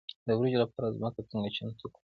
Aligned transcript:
د 0.27 0.29
وریجو 0.37 0.61
لپاره 0.63 0.95
ځمکه 0.97 1.21
څنګه 1.29 1.49
چمتو 1.55 1.85
کړم؟ 1.93 2.03